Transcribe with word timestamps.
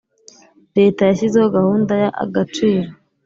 Leta 0.77 1.01
yashyizeho 1.05 1.47
gahunda 1.57 1.93
ya 2.03 2.09
Agaciro 2.23 2.89